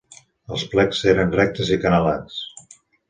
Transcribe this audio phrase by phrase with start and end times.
[0.55, 2.41] Els plecs eren rectes i acanalats.